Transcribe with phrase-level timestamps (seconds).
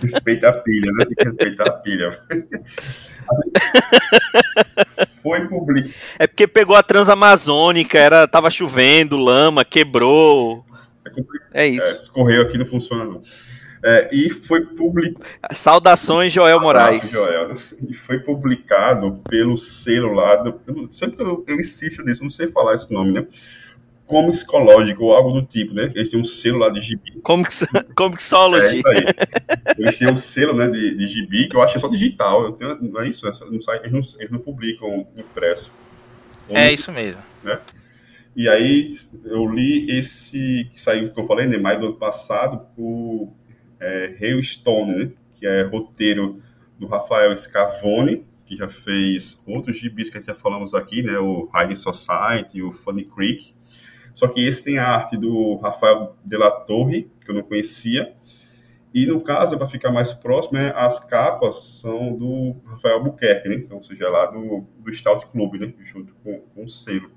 [0.00, 1.04] Respeita a pilha, né?
[1.06, 2.22] Tem que respeitar a pilha.
[3.28, 3.50] Assim,
[5.26, 5.94] foi publicado.
[6.18, 10.64] É porque pegou a Transamazônica, era, tava chovendo, lama, quebrou.
[11.52, 11.86] É, é isso.
[11.86, 13.22] É, escorreu aqui não funciona não.
[13.82, 15.24] É, e foi publicado.
[15.52, 17.10] Saudações, Joel Moraes.
[17.10, 17.56] Joel?
[17.88, 20.36] E foi publicado pelo selo lá.
[20.36, 23.26] Do, sempre eu, eu insisto nisso, não sei falar esse nome, né?
[24.06, 25.90] Comicológico ou algo do tipo, né?
[25.94, 27.20] Eles têm um selo lá de gibi.
[27.22, 28.66] Comixology.
[28.66, 29.04] É isso aí.
[29.78, 32.52] Eles têm um selo né, de, de gibi, que eu acho que é só digital.
[32.52, 33.26] Tenho, não é isso?
[33.50, 35.72] Não sai, eles, não, eles não publicam impresso.
[36.48, 37.20] É isso mesmo.
[37.42, 37.58] Né?
[38.36, 38.92] E aí
[39.24, 43.32] eu li esse que saiu, que eu falei, né, mais do ano passado, o
[43.80, 46.42] é, Hailstone, né, que é roteiro
[46.78, 51.74] do Rafael Scavone, que já fez outros gibis que já falamos aqui, né, o High
[51.74, 53.54] Society, o Funny Creek,
[54.16, 58.14] só que esse tem a arte do Rafael de la Torre, que eu não conhecia.
[58.94, 63.56] E no caso, para ficar mais próximo, né, as capas são do Rafael Buquerque, né?
[63.56, 65.74] Então, ou seja, lá do, do Stout Club, né?
[65.84, 67.10] Junto com, com o selo.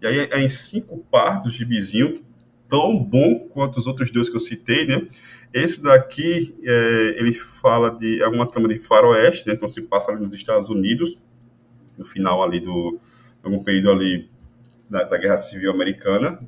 [0.00, 2.24] E aí é em cinco partes o gibizinho,
[2.66, 5.06] tão bom quanto os outros dois que eu citei, né?
[5.52, 9.52] Esse daqui, é, ele fala de é uma trama de faroeste, né?
[9.52, 11.20] Então se passa ali nos Estados Unidos,
[11.98, 12.98] no final ali do
[13.42, 14.30] algum período ali
[14.88, 16.38] da, da, Guerra Civil Americana,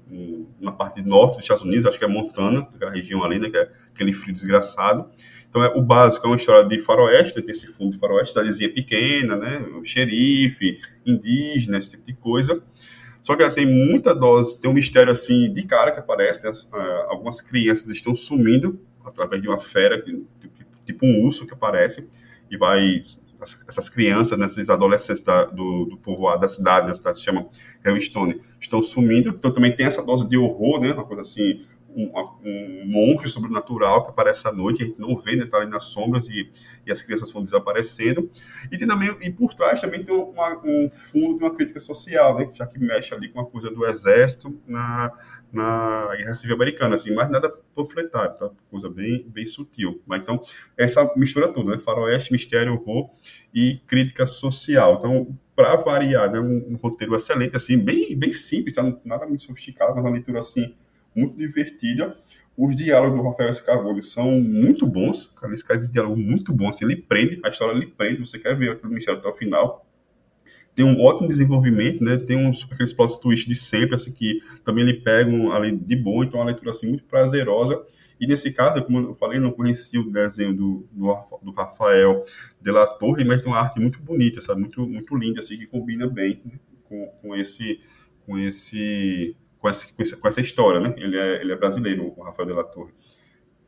[0.61, 3.57] na parte norte dos Estados Unidos, acho que é Montana, aquela região ali, né, que
[3.57, 5.11] é aquele frio desgraçado.
[5.49, 8.31] Então, é, o básico é uma história de faroeste, né, tem esse fundo de faroeste,
[8.31, 12.63] cidadezinha pequena, né, xerife, indígena, esse tipo de coisa.
[13.23, 16.53] Só que ela tem muita dose, tem um mistério assim de cara que aparece, né,
[17.09, 20.27] algumas crianças estão sumindo através de uma fera, tipo,
[20.87, 22.09] tipo um urso que aparece
[22.51, 23.03] e vai
[23.67, 27.49] essas crianças, né, esses adolescentes da, do, do povoado da cidade, da cidade se chama
[27.85, 29.31] Hellstone, estão sumindo.
[29.31, 31.65] Então também tem essa dose de horror, né, uma coisa assim,
[31.95, 32.13] um,
[32.45, 35.85] um monstro sobrenatural que aparece à noite, a gente não vê, né, tá ali nas
[35.85, 36.51] sombras e,
[36.87, 38.31] e as crianças vão desaparecendo.
[38.71, 42.39] E tem também, e por trás também tem uma, um fundo de uma crítica social,
[42.39, 45.13] né, já que mexe ali com a coisa do exército na,
[45.53, 48.51] na Guerra Civil Americana, assim, mas nada panfletário, tá?
[48.71, 50.03] Coisa bem, bem sutil.
[50.07, 50.43] Mas então,
[50.77, 51.79] essa mistura tudo, né?
[51.79, 53.11] Faroeste, mistério, horror
[53.55, 54.97] e crítica social.
[54.99, 56.41] Então, para variar, né?
[56.41, 58.83] Um, um, roteiro excelente, assim, bem, bem simples, tá?
[59.05, 60.75] Nada muito sofisticado, mas uma leitura, assim,
[61.15, 62.17] muito divertida.
[62.57, 66.85] Os diálogos do Rafael Scarvone são muito bons, cara, ele escreve diálogo muito bom, assim,
[66.85, 69.87] ele prende, a história ele prende, você quer ver aquilo mistério até o final
[70.75, 72.17] tem um ótimo desenvolvimento, né?
[72.17, 75.97] Tem uns aqueles plot twist de sempre, assim, que também ele pega um, ali de
[75.97, 77.85] bom, então é uma leitura assim muito prazerosa.
[78.21, 82.25] E nesse caso, como eu falei, não conhecia o desenho do, do, do Rafael
[82.61, 84.61] de la Torre, mas tem uma arte muito bonita, sabe?
[84.61, 86.53] Muito, muito linda, assim, que combina bem né?
[86.85, 87.81] com, com esse
[88.27, 90.95] com esse com essa, com essa, história, né?
[90.97, 92.93] Ele é, ele é brasileiro, o Rafael de la Torre.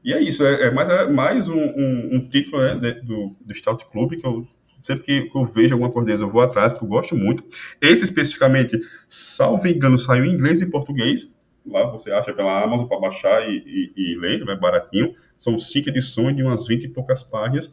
[0.02, 3.54] E é isso, é, é mais, é mais um, um, um título né, do, do
[3.54, 4.48] Stout Club que eu
[4.80, 7.44] sempre que eu vejo alguma coisa eu vou atrás, porque eu gosto muito.
[7.80, 11.32] Esse especificamente, salvo engano, saiu em inglês e português.
[11.64, 15.14] Lá você acha pela Amazon para baixar e, e, e ler, é baratinho.
[15.36, 17.72] São cinco edições de umas 20 e poucas páginas.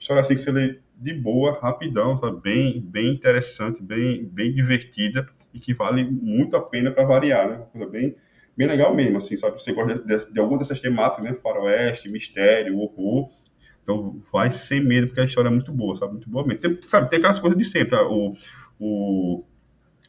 [0.00, 2.40] História assim que você lê de boa, rapidão, sabe?
[2.40, 5.28] Bem, bem interessante, bem, bem divertida
[5.58, 7.56] e que vale muito a pena para variar, né?
[7.56, 8.16] Uma coisa bem,
[8.56, 9.60] bem legal mesmo, assim, sabe?
[9.60, 11.36] Você gosta de, de, de alguma dessas temáticas, né?
[11.42, 13.28] Faroeste, mistério, horror.
[13.82, 16.12] Então vai sem medo, porque a história é muito boa, sabe?
[16.12, 16.60] Muito boa mesmo.
[16.60, 18.06] Tem, sabe, tem aquelas coisas de sempre, tá?
[18.06, 18.36] o,
[18.78, 19.44] o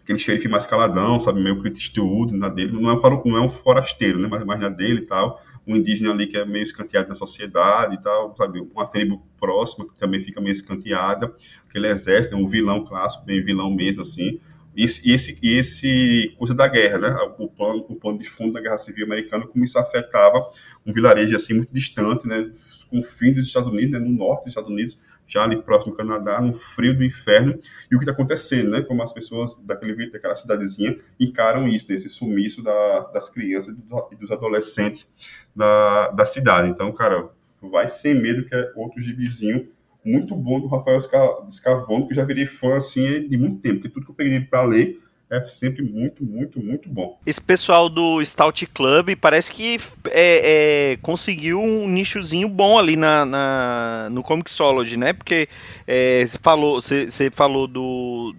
[0.03, 1.39] aquele xerife mais caladão, sabe?
[1.39, 2.71] Meio Clint Eastwood na dele.
[2.71, 4.27] Não é, um, não é um forasteiro, né?
[4.29, 5.41] Mas mais na dele e tal.
[5.67, 8.59] Um indígena ali que é meio escanteado na sociedade e tal, sabe?
[8.59, 11.33] Uma tribo próxima que também fica meio escanteada.
[11.67, 14.39] Aquele exército, um vilão clássico, bem vilão mesmo, assim.
[14.79, 17.09] E esse, esse, esse coisa da guerra, né?
[17.37, 20.49] O plano, o plano de fundo da Guerra Civil Americana, como isso afetava
[20.85, 22.49] um vilarejo assim muito distante, né?
[22.89, 23.99] Com o fim dos Estados Unidos, né?
[23.99, 24.97] no norte dos Estados Unidos,
[25.27, 27.59] já ali próximo do Canadá, no frio do inferno,
[27.91, 28.81] e o que está acontecendo, né?
[28.81, 31.95] Como as pessoas daquele, daquela cidadezinha encaram isso, né?
[31.95, 35.13] esse sumiço da, das crianças e dos adolescentes
[35.53, 36.69] da, da cidade.
[36.69, 37.27] Então, cara,
[37.61, 39.67] vai sem medo que é outro gibizinho
[40.11, 43.89] muito bom do Rafael Scavone, que eu já virei fã assim de muito tempo, porque
[43.89, 47.19] tudo que eu peguei para ler é sempre muito, muito, muito bom.
[47.23, 49.77] Esse pessoal do Stout Club parece que
[50.07, 55.13] é, é, conseguiu um nichozinho bom ali na, na no Comixology, né?
[55.13, 55.47] Porque
[55.85, 58.33] é, você falou, você falou do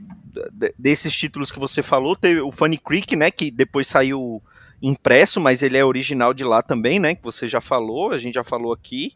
[0.79, 3.31] desses títulos que você falou, teve o Funny Creek, né?
[3.31, 4.43] Que depois saiu
[4.83, 7.15] impresso, mas ele é original de lá também, né?
[7.15, 9.13] Que você já falou, a gente já falou aqui.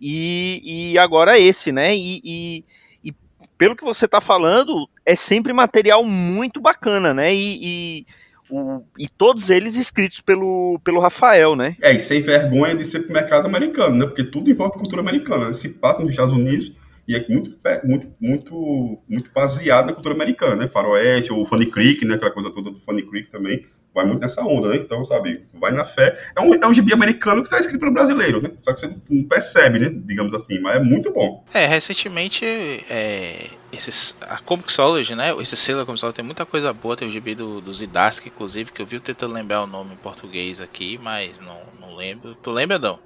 [0.00, 1.94] E, e agora esse, né?
[1.94, 2.64] E, e,
[3.04, 3.14] e
[3.56, 7.34] pelo que você está falando, é sempre material muito bacana, né?
[7.34, 8.06] E,
[8.50, 11.76] o, e, todos eles escritos pelo, pelo Rafael, né?
[11.80, 14.06] É, e sem vergonha de ser pro mercado americano, né?
[14.06, 15.48] Porque tudo envolve cultura americana.
[15.48, 15.54] Né?
[15.54, 16.72] Se passa nos Estados Unidos
[17.06, 20.68] e é muito, muito, muito, muito baseado na cultura americana, né?
[20.68, 22.14] Faroeste, ou Funny Creek, né?
[22.14, 23.64] Aquela coisa toda do Funny Creek também
[23.94, 24.76] vai muito nessa onda, né?
[24.76, 26.18] Então, sabe, vai na fé.
[26.34, 28.50] É um, é um gibi americano que está escrito pelo brasileiro, né?
[28.60, 29.88] Só que você não percebe, né?
[30.04, 31.44] Digamos assim, mas é muito bom.
[31.54, 35.32] É, recentemente, é, esses, a Comixology, né?
[35.40, 36.96] Esse selo da Comixology tem muita coisa boa.
[36.96, 39.98] Tem o gibi do, do Zidask, inclusive, que eu vi tentando lembrar o nome em
[39.98, 42.34] português aqui, mas não, não lembro.
[42.34, 42.98] Tu lembra, Dão?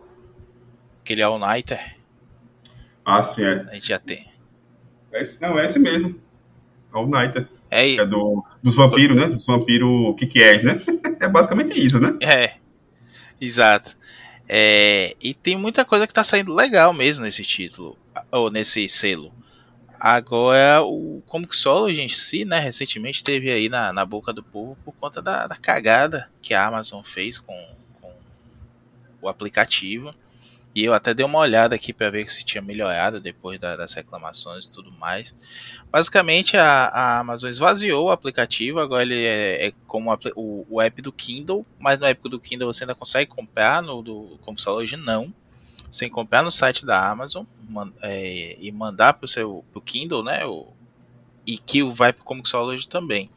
[1.02, 1.96] Aquele All Nighter?
[3.04, 3.66] Ah, sim, é.
[3.68, 4.26] A gente já tem.
[5.12, 6.18] É esse, não, é esse mesmo.
[6.92, 7.46] All Nighter.
[7.70, 9.28] É, é do, dos vampiros, né?
[9.28, 10.82] Dos vampiros que que é, né?
[11.20, 12.16] é basicamente isso, né?
[12.20, 12.54] É,
[13.40, 13.96] exato.
[14.48, 17.96] É, e tem muita coisa que tá saindo legal mesmo nesse título,
[18.30, 19.32] ou nesse selo.
[20.00, 24.94] Agora, o Comixology em si, né, recentemente teve aí na, na boca do povo por
[24.94, 27.68] conta da, da cagada que a Amazon fez com,
[28.00, 28.12] com
[29.20, 30.14] o aplicativo.
[30.74, 33.92] E eu até dei uma olhada aqui para ver se tinha melhorado depois da, das
[33.94, 35.34] reclamações e tudo mais.
[35.90, 41.00] Basicamente, a, a Amazon esvaziou o aplicativo, agora ele é, é como o, o, app
[41.00, 45.32] do Kindle, mas no app do Kindle você ainda consegue comprar, no do Comixology não.
[45.90, 49.64] Você tem que comprar no site da Amazon man, é, e mandar para o seu
[49.72, 50.44] pro Kindle, né?
[50.44, 50.68] O,
[51.46, 53.30] e que vai para o Comixology também.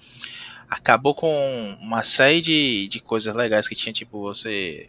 [0.70, 4.88] Acabou com uma série de, de coisas legais que tinha, tipo, você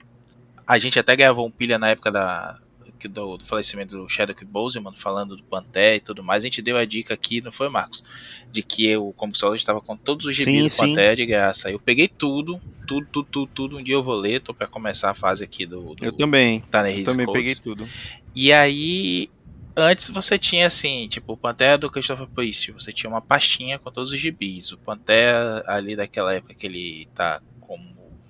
[0.72, 2.58] a gente até gravou um pilha na época da,
[3.06, 6.42] do, do falecimento do Chadwick Boseman, falando do Panté e tudo mais.
[6.42, 8.02] A gente deu a dica aqui, não foi, Marcos?
[8.50, 11.70] De que eu, como solo, estava com todos os gibis do Panté de graça.
[11.70, 13.78] Eu peguei tudo, tudo, tudo, tudo, tudo.
[13.78, 15.94] Um dia eu vou ler, tô pra começar a fase aqui do.
[15.94, 16.62] do eu também.
[17.00, 17.42] Eu também Codes.
[17.42, 17.86] peguei tudo.
[18.34, 19.28] E aí,
[19.76, 23.90] antes você tinha assim, tipo, o Pantera do Christopher Priest, você tinha uma pastinha com
[23.90, 24.72] todos os gibis.
[24.72, 27.42] O Pantera ali daquela época que ele tá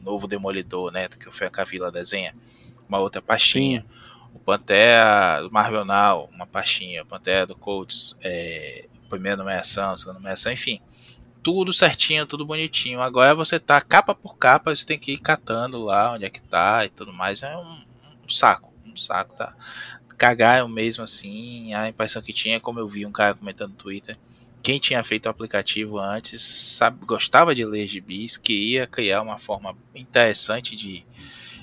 [0.02, 1.08] novo Demolidor, né?
[1.08, 2.34] Que foi a Cavila desenha,
[2.88, 3.84] uma outra pastinha.
[4.34, 7.02] O Pantera do Marvel Now, uma pastinha.
[7.02, 10.80] O Pantera do Colts, é, primeira numeração, segunda numeração, enfim.
[11.42, 13.00] Tudo certinho, tudo bonitinho.
[13.00, 16.40] Agora você tá capa por capa, você tem que ir catando lá onde é que
[16.40, 17.42] tá e tudo mais.
[17.42, 17.82] É um,
[18.24, 19.54] um saco, um saco, tá?
[20.16, 21.74] Cagaram mesmo assim.
[21.74, 24.16] A impressão que tinha, como eu vi um cara comentando no Twitter,
[24.62, 29.76] quem tinha feito o aplicativo antes sabe, gostava de ler gibis, queria criar uma forma
[29.94, 31.04] interessante de,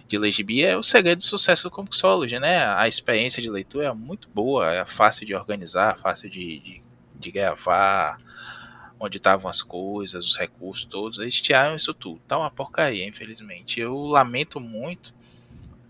[0.08, 0.64] de ler gibi.
[0.64, 2.66] É o segredo do sucesso do Comixology, né?
[2.66, 6.82] A experiência de leitura é muito boa, é fácil de organizar, fácil de, de,
[7.16, 8.20] de gravar,
[9.00, 11.20] onde estavam as coisas, os recursos todos.
[11.20, 12.22] Eles tiraram isso tudo.
[12.28, 13.80] Tá uma porcaria, infelizmente.
[13.80, 15.14] Eu lamento muito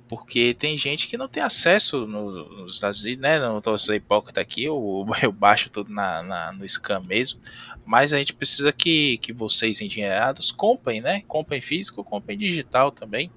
[0.09, 3.39] porque tem gente que não tem acesso no, nos Estados Unidos, né?
[3.39, 7.39] Não estou sendo hipócrita aqui, eu, eu baixo tudo na, na, no scan mesmo.
[7.85, 11.23] Mas a gente precisa que, que vocês engenheirados comprem, né?
[11.27, 13.31] Comprem físico, comprem digital também.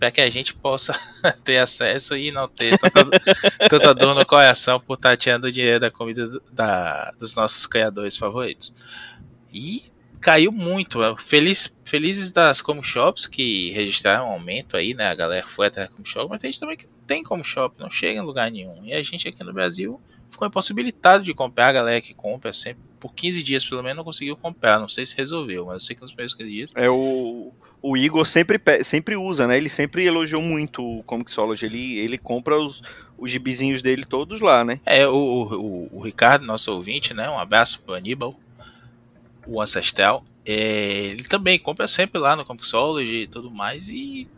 [0.00, 0.92] Para que a gente possa
[1.44, 3.04] ter acesso e não ter tanta,
[3.70, 8.16] tanta dor no coração por estar tirando o dinheiro da comida da, dos nossos criadores
[8.16, 8.74] favoritos.
[9.52, 9.84] E
[10.26, 10.98] caiu muito.
[11.18, 15.06] Feliz, felizes das comic shops que registraram um aumento aí, né?
[15.06, 17.48] A galera foi até a comic shop, mas tem gente também que não tem comic
[17.48, 18.84] shop, não chega em lugar nenhum.
[18.84, 21.68] E a gente aqui no Brasil ficou impossibilitado de comprar.
[21.68, 24.80] A galera que compra sempre por 15 dias pelo menos não conseguiu comprar.
[24.80, 26.70] Não sei se resolveu, mas eu sei que nos primeiros 15 dias.
[26.74, 29.56] É o, o Igor sempre, sempre usa, né?
[29.56, 31.66] Ele sempre elogiou muito o Comixology.
[31.66, 32.82] Ele, ele compra os,
[33.16, 34.80] os gibizinhos dele todos lá, né?
[34.84, 37.30] É, o, o, o Ricardo, nosso ouvinte, né?
[37.30, 38.36] Um abraço pro Aníbal,
[39.46, 40.24] o Ancestral.
[40.44, 43.88] É, ele também compra sempre lá no Comixology e tudo mais.
[43.88, 44.28] E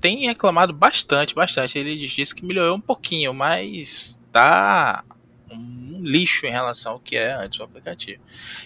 [0.00, 1.78] tem reclamado bastante, bastante.
[1.78, 5.04] Ele disse que melhorou um pouquinho, mas tá
[5.50, 8.22] um lixo em relação ao que é antes o aplicativo.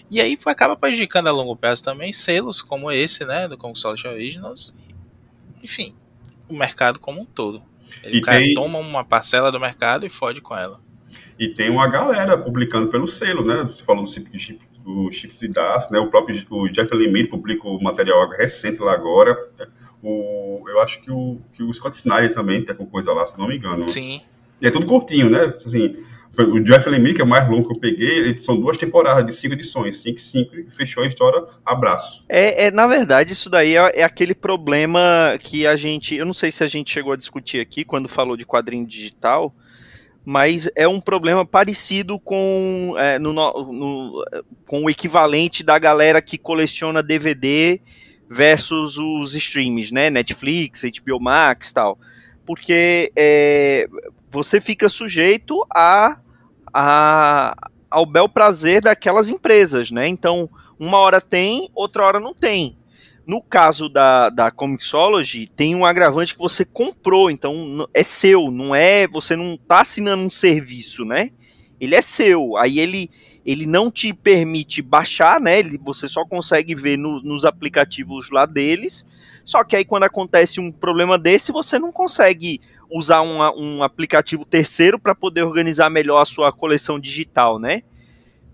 [0.09, 4.75] E aí acaba prejudicando a longo prazo também selos como esse, né, do Console Originals.
[5.63, 5.95] Enfim,
[6.49, 7.61] o mercado como um todo.
[8.03, 8.53] Ele e tem...
[8.53, 10.79] toma uma parcela do mercado e fode com ela.
[11.37, 13.63] E tem uma galera publicando pelo selo, né?
[13.63, 14.09] Você falou do
[14.83, 15.99] do Chips e Das, né?
[15.99, 19.37] O próprio o Jeff Lemire publicou material recente lá agora.
[20.01, 23.37] O, eu acho que o, que o Scott Snyder também tem alguma coisa lá, se
[23.37, 23.87] não me engano.
[23.89, 24.21] Sim.
[24.61, 25.53] E é tudo curtinho, né?
[25.55, 25.97] Assim,
[26.37, 29.33] o Jeff Lemire, que é o mais longo que eu peguei, são duas temporadas de
[29.33, 32.23] cinco edições, cinco e cinco, e fechou a história, abraço.
[32.29, 36.33] É, é, na verdade, isso daí é, é, aquele problema que a gente, eu não
[36.33, 39.53] sei se a gente chegou a discutir aqui quando falou de quadrinho digital,
[40.29, 44.23] mas é um problema parecido com, é, no, no,
[44.63, 47.81] com o equivalente da galera que coleciona DVD
[48.29, 51.97] versus os streams, né, Netflix, HBO Max tal,
[52.45, 53.89] porque é,
[54.29, 56.19] você fica sujeito a,
[56.71, 60.07] a, ao bel prazer daquelas empresas, né?
[60.07, 62.77] Então, uma hora tem, outra hora não tem.
[63.29, 68.73] No caso da, da Comixology, tem um agravante que você comprou, então é seu, não
[68.73, 69.07] é.
[69.07, 71.29] Você não está assinando um serviço, né?
[71.79, 72.57] Ele é seu.
[72.57, 73.07] Aí ele,
[73.45, 75.59] ele não te permite baixar, né?
[75.59, 79.05] Ele, você só consegue ver no, nos aplicativos lá deles.
[79.45, 82.59] Só que aí quando acontece um problema desse, você não consegue
[82.89, 87.83] usar uma, um aplicativo terceiro para poder organizar melhor a sua coleção digital, né?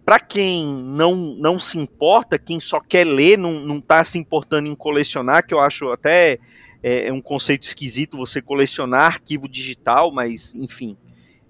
[0.06, 4.76] Para quem não, não se importa, quem só quer ler, não está se importando em
[4.76, 6.40] colecionar, que eu acho até
[6.84, 10.96] é, é, um conceito esquisito você colecionar arquivo digital, mas enfim,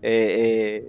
[0.02, 0.84] é,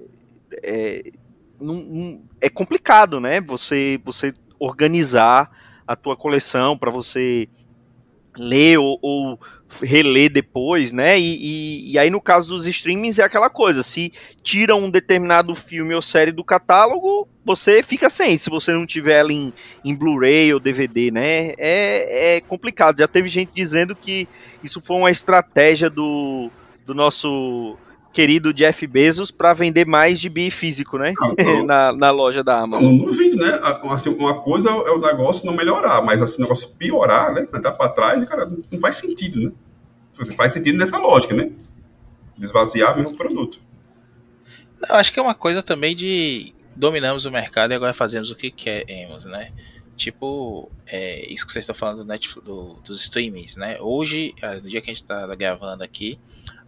[0.52, 1.12] é, é,
[1.60, 3.40] não, não, é complicado, né?
[3.40, 5.50] Você, você organizar
[5.84, 7.48] a tua coleção para você
[8.38, 9.40] ler ou, ou,
[9.82, 11.18] reler depois, né?
[11.18, 14.12] E, e, e, aí no caso dos streamings é aquela coisa: se
[14.42, 18.36] tira um determinado filme ou série do catálogo, você fica sem.
[18.36, 19.52] Se você não tiver ela em,
[19.84, 21.54] em Blu-ray ou DVD, né?
[21.58, 22.98] É, é complicado.
[22.98, 24.28] Já teve gente dizendo que
[24.62, 26.50] isso foi uma estratégia do,
[26.84, 27.76] do nosso
[28.12, 31.12] querido Jeff Bezos para vender mais de bi físico, né?
[31.66, 32.96] Na, na loja da Amazon.
[32.96, 33.60] Não duvido, né?
[33.90, 37.46] Assim, uma coisa é o negócio não melhorar, mas assim, o negócio piorar, né?
[37.52, 39.52] Andar para trás, cara, não faz sentido, né?
[40.36, 41.50] Faz sentido nessa lógica, né?
[42.38, 43.60] Desvaziar mesmo o produto.
[44.88, 48.36] Eu acho que é uma coisa também de dominamos o mercado e agora fazemos o
[48.36, 49.50] que queremos, né?
[49.96, 53.78] Tipo, é, isso que vocês estão falando do Netflix, do, dos streamings, né?
[53.80, 56.18] Hoje, no dia que a gente está gravando aqui,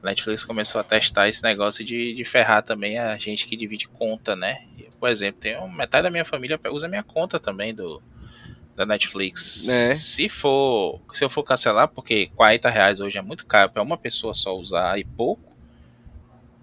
[0.03, 3.87] a Netflix começou a testar esse negócio de, de ferrar também a gente que divide
[3.87, 4.63] conta, né?
[4.99, 8.03] Por exemplo, tem metade da minha família usa minha conta também do
[8.79, 9.69] da Netflix.
[9.69, 9.95] É.
[9.97, 13.99] Se for, se eu for cancelar, porque 40 reais hoje é muito caro para uma
[13.99, 15.53] pessoa só usar e pouco,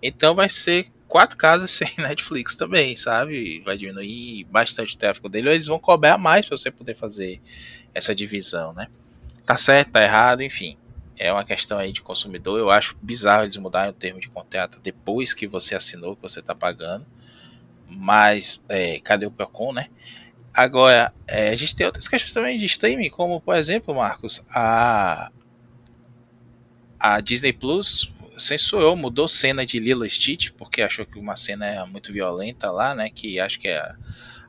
[0.01, 3.61] então vai ser quatro casas sem Netflix também, sabe?
[3.63, 7.41] Vai diminuir bastante o tráfego dele, ou eles vão cobrar mais para você poder fazer
[7.93, 8.89] essa divisão, né?
[9.45, 10.77] Tá certo, tá errado, enfim
[11.17, 12.59] é uma questão aí de consumidor.
[12.59, 16.41] Eu acho bizarro eles mudarem o termo de contrato depois que você assinou, que você
[16.41, 17.05] está pagando.
[17.87, 19.87] Mas, é, cadê o Procon, né?
[20.53, 25.31] Agora, é, a gente tem outras questões também de streaming, como, por exemplo, Marcos, a,
[26.99, 31.85] a Disney Plus censurou, mudou cena de Lilo Stitch, porque achou que uma cena é
[31.85, 33.09] muito violenta lá, né?
[33.09, 33.95] Que acho que é a,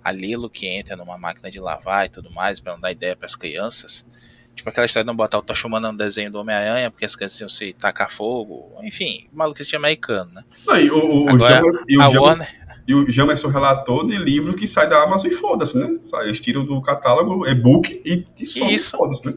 [0.05, 3.17] a Lilo que entra numa máquina de lavar e tudo mais, para não dar ideia
[3.17, 4.07] para as crianças.
[4.55, 7.39] Tipo aquela história de não botar o Toshumana no desenho do Homem-Aranha, porque as crianças
[7.41, 8.73] iam se tacar fogo.
[8.83, 10.45] Enfim, maluquice americano, né?
[10.67, 12.67] Não, e o, o, Agora, o, e o a Warner...
[12.89, 15.99] E o Jamerson relatou de livro que sai da Amazon e foda-se, né?
[16.23, 18.65] Eles tiram do catálogo e-book e, e só
[18.97, 19.35] foda-se, né?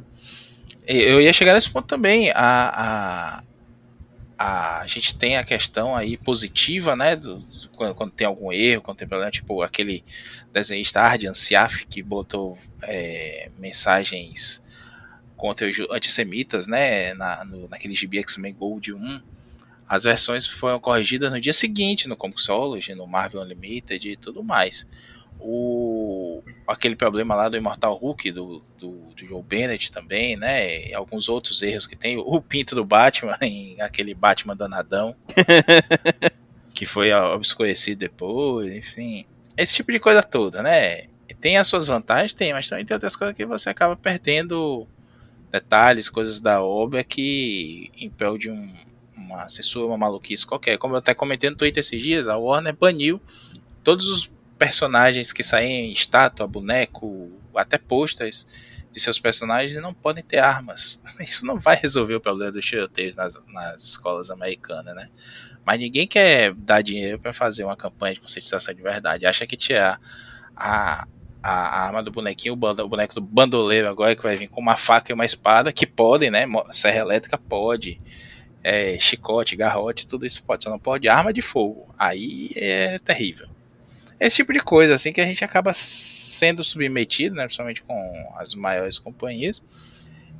[0.85, 2.31] Eu ia chegar nesse ponto também.
[2.31, 3.43] A, a,
[4.41, 7.13] a gente tem a questão aí positiva, né?
[7.13, 10.01] Do, do, quando, quando, tem algum erro, quando tem problema, tipo aquele
[10.53, 14.63] desenhista Ardian Siaf que botou é, mensagens
[15.36, 19.22] contra os antissemitas, né, na, no, naquele GB X-Men Gold 1,
[19.88, 24.88] as versões foram corrigidas no dia seguinte no Comixology, no Marvel Unlimited e tudo mais.
[25.39, 30.89] O aquele problema lá do Immortal Hulk, do, do, do Joe Bennett também, né?
[30.89, 32.17] E alguns outros erros que tem.
[32.17, 35.15] O pinto do Batman, em aquele Batman danadão,
[36.74, 39.25] que foi obscurecido depois, enfim.
[39.58, 41.08] Esse tipo de coisa toda, né?
[41.41, 44.88] Tem as suas vantagens, tem, mas também tem outras coisas que você acaba perdendo
[45.51, 48.74] detalhes, coisas da obra que em prol de um,
[49.15, 50.77] uma censura, uma maluquice qualquer.
[50.77, 53.22] Como eu até comentei no Twitter esses dias, a Warner baniu
[53.84, 58.45] todos os personagens que saem em estátua, boneco, até posters
[58.91, 60.99] de seus personagens não podem ter armas.
[61.21, 65.09] Isso não vai resolver o problema dos tiroteios nas, nas escolas americanas, né?
[65.65, 69.25] Mas ninguém quer dar dinheiro para fazer uma campanha de conscientização de verdade.
[69.25, 69.99] Acha que tirar
[70.55, 71.07] a,
[71.41, 74.75] a, a arma do bonequinho, o boneco do bandoleiro agora que vai vir com uma
[74.75, 76.45] faca e uma espada, que podem, né?
[76.71, 78.01] Serra elétrica pode.
[78.61, 81.93] É, chicote, garrote, tudo isso pode, só não pode arma de fogo.
[81.97, 83.47] Aí é terrível.
[84.19, 88.53] Esse tipo de coisa, assim, que a gente acaba sendo submetido, né, principalmente com as
[88.53, 89.63] maiores companhias,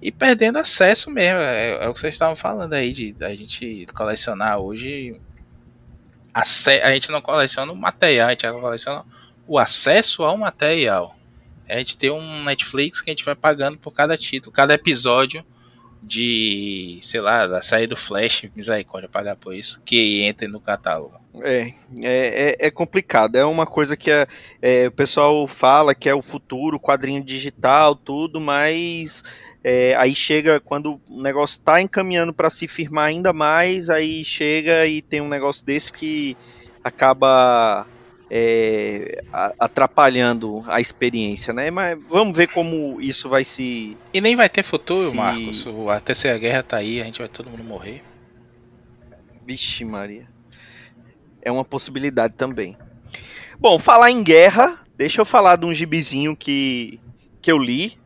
[0.02, 1.40] e perdendo acesso mesmo.
[1.40, 5.20] É, é o que vocês estavam falando aí, de a gente colecionar hoje.
[6.34, 9.06] A, a gente não coleciona o material, a gente coleciona
[9.48, 11.16] o acesso ao material.
[11.68, 15.46] A gente tem um Netflix que a gente vai pagando por cada título, cada episódio
[16.02, 21.19] de, sei lá, da saída do Flash, misericórdia, pagar por isso, que entre no catálogo.
[21.42, 23.36] É, é, é, complicado.
[23.36, 24.28] É uma coisa que é,
[24.62, 29.24] é, o pessoal fala que é o futuro, quadrinho digital, tudo, mas
[29.64, 34.88] é, aí chega quando o negócio está encaminhando para se firmar ainda mais, aí chega
[34.88, 36.36] e tem um negócio desse que
[36.84, 37.86] acaba
[38.30, 39.24] é,
[39.60, 41.70] atrapalhando a experiência, né?
[41.70, 43.96] Mas vamos ver como isso vai se.
[44.14, 45.16] E nem vai ter futuro, se...
[45.16, 45.68] Marcos.
[45.90, 48.02] A terceira guerra tá aí, a gente vai todo mundo morrer.
[49.46, 50.39] Vixe, Maria.
[51.42, 52.78] É uma possibilidade também.
[53.60, 57.00] Bom, falar em guerra, deixa eu falar de um gibizinho que,
[57.42, 57.98] que eu li.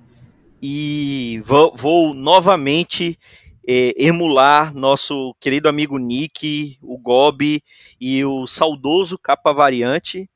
[0.62, 3.20] E vou, vou novamente
[3.68, 7.64] é, emular nosso querido amigo Nick, o Gobi
[8.00, 10.30] e o saudoso Capa Variante.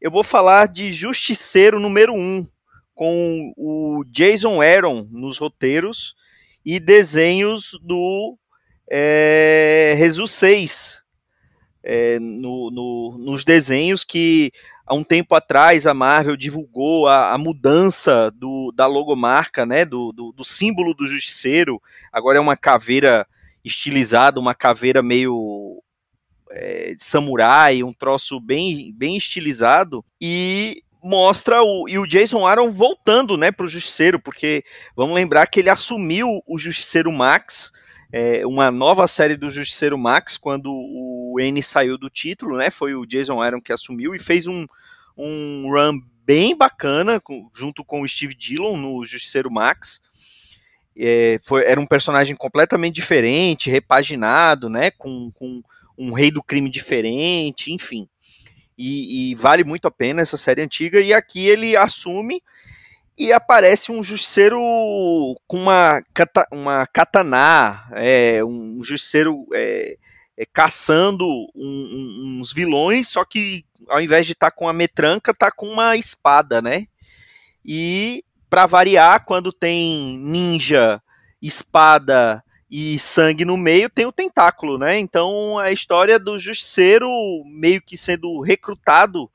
[0.00, 2.46] Eu vou falar de Justiceiro número 1,
[2.94, 6.14] com o Jason Aaron nos roteiros
[6.64, 8.36] e desenhos do
[8.90, 11.09] é, Jesus 6
[11.82, 14.52] é, no, no, nos desenhos que
[14.86, 20.12] há um tempo atrás a Marvel divulgou a, a mudança do, da logomarca, né, do,
[20.12, 21.80] do, do, símbolo do Justiceiro.
[22.12, 23.26] Agora é uma caveira
[23.64, 25.82] estilizada, uma caveira meio
[26.50, 30.04] é, samurai, um troço bem, bem estilizado.
[30.20, 34.64] E mostra o, e o Jason Aaron voltando né, para o Justiceiro, porque
[34.94, 37.72] vamos lembrar que ele assumiu o Justiceiro Max
[38.12, 42.70] é, uma nova série do Justiceiro Max, quando o N saiu do título, né?
[42.70, 44.66] Foi o Jason Aaron que assumiu e fez um,
[45.16, 50.00] um run bem bacana com, junto com o Steve Dillon no Justiceiro Max.
[50.96, 54.90] É, foi, era um personagem completamente diferente, repaginado, né?
[54.90, 55.62] Com, com
[55.96, 58.08] um rei do crime diferente, enfim.
[58.76, 61.00] E, e, vale muito a pena essa série antiga.
[61.00, 62.42] E aqui ele assume
[63.18, 64.58] e aparece um justiceiro
[65.46, 66.02] com uma,
[66.50, 69.98] uma katana, é, um justiceiro é,
[70.40, 74.72] é, caçando um, um, uns vilões, só que ao invés de estar tá com a
[74.72, 76.86] metranca, tá com uma espada, né?
[77.62, 81.02] E para variar, quando tem ninja,
[81.42, 84.98] espada e sangue no meio, tem o tentáculo, né?
[84.98, 87.06] Então a história do justiceiro
[87.44, 89.30] meio que sendo recrutado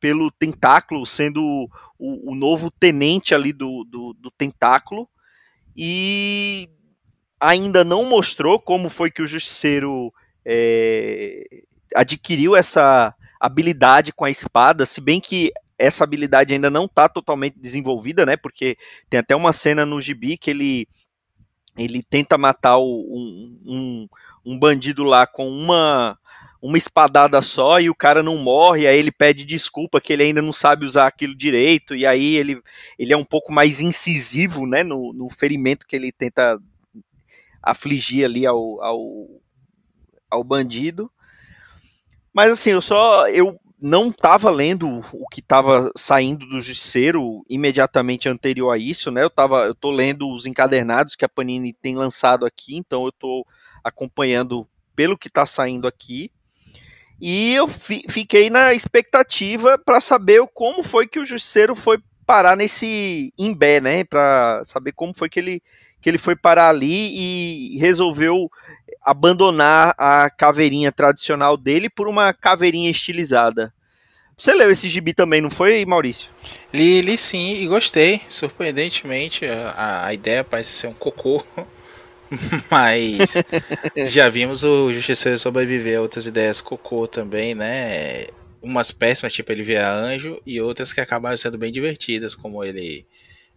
[0.00, 5.06] pelo tentáculo, sendo o, o novo tenente ali do, do, do, tentáculo.
[5.76, 6.70] E
[7.38, 10.12] ainda não mostrou como foi que o justiceiro
[10.46, 11.44] é,
[11.94, 17.58] adquiriu essa habilidade com a espada, se bem que essa habilidade ainda não está totalmente
[17.58, 18.36] desenvolvida, né?
[18.36, 18.78] Porque
[19.10, 20.88] tem até uma cena no gibi que ele
[21.76, 24.08] ele tenta matar o, um, um,
[24.46, 26.18] um bandido lá com uma
[26.62, 30.40] uma espadada só e o cara não morre, aí ele pede desculpa que ele ainda
[30.40, 32.60] não sabe usar aquilo direito, e aí ele,
[32.98, 36.58] ele é um pouco mais incisivo, né, no, no ferimento que ele tenta
[37.62, 39.40] afligir ali ao, ao,
[40.30, 41.10] ao bandido.
[42.32, 48.28] Mas assim, eu só eu não estava lendo o que estava saindo do Justiceiro imediatamente
[48.28, 49.22] anterior a isso, né?
[49.22, 53.12] Eu tava, eu tô lendo os encadernados que a Panini tem lançado aqui, então eu
[53.12, 53.46] tô
[53.84, 56.30] acompanhando pelo que está saindo aqui.
[57.20, 62.56] E eu fi, fiquei na expectativa para saber como foi que o Justiceiro foi parar
[62.56, 64.04] nesse imbé, né?
[64.04, 65.62] Para saber como foi que ele,
[66.00, 68.50] que ele foi parar ali e resolveu
[69.06, 73.72] abandonar a caveirinha tradicional dele por uma caveirinha estilizada.
[74.36, 76.28] Você leu esse gibi também, não foi, Maurício?
[76.74, 78.20] Li, li sim e gostei.
[78.28, 81.42] Surpreendentemente, a, a ideia parece ser um cocô.
[82.68, 83.34] Mas
[84.08, 88.26] já vimos o Justiceiro sobreviver a outras ideias cocô também, né?
[88.60, 93.06] Umas péssimas, tipo ele virar anjo, e outras que acabaram sendo bem divertidas, como ele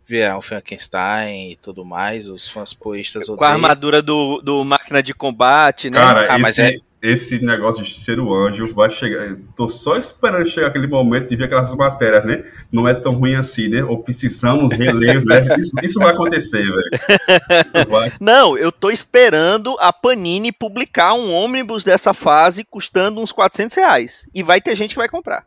[0.10, 2.28] virar um Frankenstein e tudo mais.
[2.28, 6.00] Os fãs poistas Com a armadura do, do máquina de combate, né?
[6.00, 9.38] Cara, Ah, esse, mas é- esse negócio de ser o anjo vai chegar.
[9.56, 12.44] Tô só esperando chegar aquele momento de ver aquelas matérias, né?
[12.72, 13.84] Não é tão ruim assim, né?
[13.84, 15.56] Ou precisamos reler, né?
[15.60, 17.88] Isso, isso vai acontecer, velho.
[17.88, 18.12] Vai.
[18.20, 24.26] Não, eu tô esperando a Panini publicar um ônibus dessa fase custando uns 400 reais.
[24.34, 25.44] E vai ter gente que vai comprar.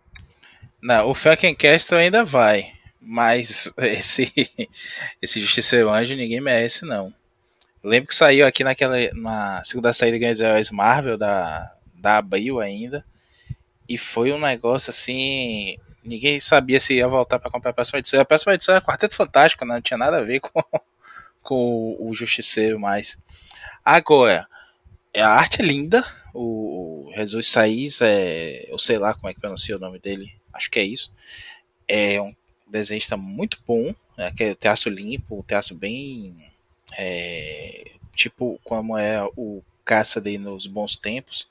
[0.80, 2.66] Não, o Frankencastle ainda vai.
[3.04, 4.32] Mas esse,
[5.20, 7.12] esse Justiceiro Anjo ninguém merece, não.
[7.82, 13.04] Lembro que saiu aqui naquela na segunda saída de Heróis Marvel da, da Abril ainda.
[13.88, 15.76] E foi um negócio assim.
[16.04, 18.20] Ninguém sabia se ia voltar para comprar a próxima edição.
[18.20, 19.74] A próxima edição era Quarteto Fantástico, né?
[19.74, 20.62] não tinha nada a ver com,
[21.42, 23.18] com o Justiceiro mais.
[23.84, 24.46] Agora,
[25.16, 26.04] a arte é linda.
[26.32, 28.64] O, o Jesus Saiz é.
[28.70, 30.32] Eu sei lá como é que pronuncia o nome dele.
[30.52, 31.12] Acho que é isso.
[31.88, 32.32] É um
[32.72, 33.94] desenhista muito bom.
[34.16, 34.32] Né?
[34.36, 36.50] Que é traço limpo, bem.
[36.98, 41.48] é, tipo como é o Cassidy nos bons tempos.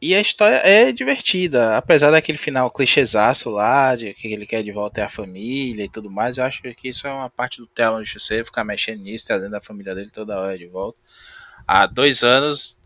[0.00, 4.70] E a história é divertida, apesar daquele final clichêzaço lá, de que ele quer de
[4.70, 7.66] volta é a família e tudo mais, eu acho que isso é uma parte do
[7.66, 10.96] Telon de você ficar mexendo nisso, trazendo a família dele toda hora de volta.
[11.66, 12.77] Há dois anos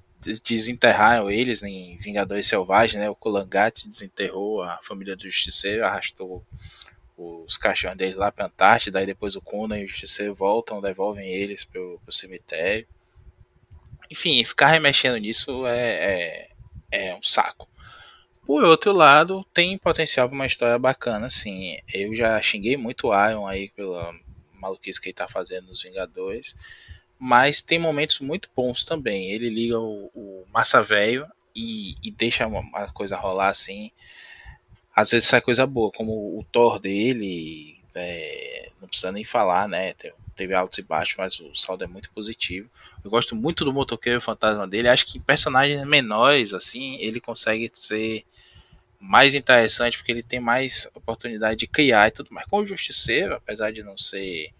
[0.44, 3.10] desenterraram eles em Vingadores Selvagens, né?
[3.10, 6.44] O Kulangat desenterrou a família do Justiceiro, arrastou
[7.16, 11.28] os cachorros deles lá pra Antártida, aí depois o Conan e o Justiceiro voltam, devolvem
[11.28, 12.86] eles pro, pro cemitério.
[14.10, 16.48] Enfim, ficar remexendo nisso é,
[16.90, 17.68] é, é um saco.
[18.44, 21.78] Por outro lado, tem potencial para uma história bacana, assim.
[21.92, 24.12] Eu já xinguei muito o Iron aí pela
[24.52, 26.54] maluquice que ele tá fazendo nos Vingadores.
[27.24, 29.30] Mas tem momentos muito bons também.
[29.30, 33.92] Ele liga o, o Massa Velho e, e deixa uma, coisa rolar assim.
[34.92, 37.78] Às vezes sai coisa boa, como o Thor dele.
[37.94, 39.94] é, não precisa nem falar, né?
[40.34, 42.68] Teve, altos e baixos, mas o saldo é muito positivo.
[43.04, 44.88] Eu gosto muito do motoqueiro fantasma dele.
[44.88, 48.24] Acho que personagens menores, assim, ele consegue ser
[48.98, 52.48] mais interessante porque ele tem mais oportunidade de criar e tudo mais.
[52.48, 54.52] Com o Justiceiro, apesar de não ser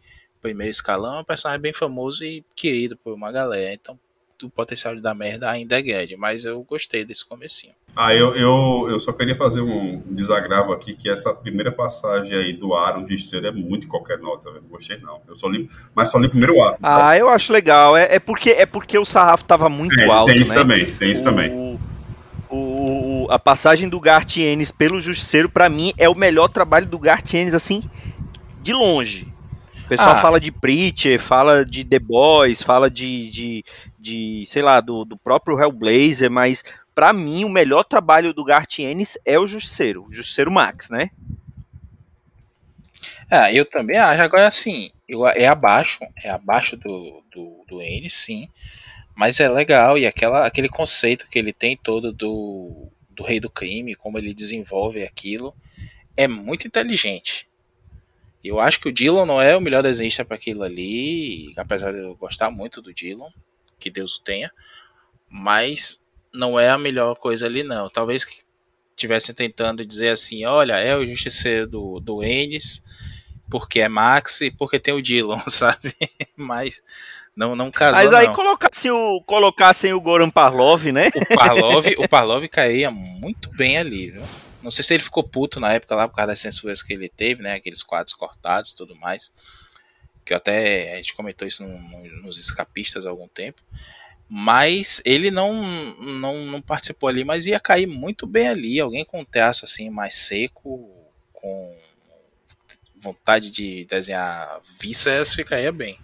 [0.43, 3.73] primeiro escalão, é um personagem bem famoso e querido por uma galera.
[3.73, 3.99] Então,
[4.43, 7.75] o potencial de dar merda ainda é grande, mas eu gostei desse comecinho.
[7.95, 12.53] Ah, eu, eu, eu só queria fazer um desagravo aqui, que essa primeira passagem aí
[12.53, 14.63] do Aaron de Justiceiro é muito qualquer nota, velho.
[14.63, 15.21] Não gostei não.
[15.29, 16.79] Eu só li, mas só li o primeiro ato.
[16.83, 17.97] Ah, eu acho legal.
[17.97, 20.59] É, é porque, é porque o sarrafo tava muito É, alto, tem isso né?
[20.59, 21.51] também, tem isso o, também.
[21.53, 21.79] O,
[22.51, 27.55] o- a passagem do Gartienes pelo Justiceiro, pra mim, é o melhor trabalho do Gartienes,
[27.55, 27.83] assim,
[28.61, 29.32] de longe.
[29.85, 30.17] O pessoal Ah.
[30.17, 33.65] fala de Preacher, fala de The Boys, fala de, de,
[33.99, 36.65] de, sei lá, do, do próprio Hellblazer, mas
[36.95, 41.11] pra mim o melhor trabalho do Gartienes é o Justiceiro, o Justiceiro Max, né?
[43.31, 44.23] Ah, eu também acho.
[44.23, 48.49] Agora, assim, eu, é abaixo, é abaixo do, do, do N, sim.
[49.15, 53.51] Mas é legal, e aquela, aquele conceito que ele tem todo do, do rei do
[53.51, 55.55] crime, como ele desenvolve aquilo,
[56.17, 57.47] é muito inteligente.
[58.45, 61.99] Eu acho que o Dylan não é o melhor desenhista para aquilo ali, apesar de
[61.99, 63.31] eu gostar muito do Dylan,
[63.79, 64.51] que Deus o tenha,
[65.29, 66.01] mas
[66.33, 67.89] não é a melhor coisa ali, não.
[67.89, 68.27] Talvez
[68.91, 72.83] estivessem tentando dizer assim: olha, é o justiceiro do, do Ennis,
[73.51, 75.95] porque é Max e porque tem o Dylan, sabe?
[76.37, 76.83] Mas
[77.37, 78.03] não, não casou.
[78.03, 78.35] Mas aí não.
[78.35, 81.11] colocassem o, colocassem o Goran Parlov, né?
[81.15, 84.23] O Parlov, o Parlov caía muito bem ali, viu?
[84.63, 87.09] Não sei se ele ficou puto na época lá por causa das censuras que ele
[87.09, 87.55] teve, né?
[87.55, 89.33] Aqueles quadros cortados e tudo mais.
[90.25, 93.61] Que até a gente comentou isso no, no, nos escapistas há algum tempo.
[94.29, 95.63] Mas ele não,
[96.01, 98.81] não, não participou ali, mas ia cair muito bem ali.
[98.81, 100.91] Alguém com um traço assim mais seco,
[101.33, 101.77] com
[102.97, 105.99] vontade de desenhar vísceras, ficaria bem.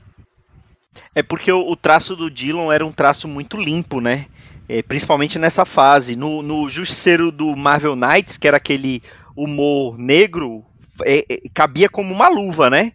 [1.15, 4.27] É porque o traço do Dylan era um traço muito limpo, né?
[4.69, 6.15] É, principalmente nessa fase.
[6.15, 9.03] No, no Justiceiro do Marvel Knights, que era aquele
[9.35, 10.65] humor negro,
[11.05, 12.93] é, é, cabia como uma luva, né?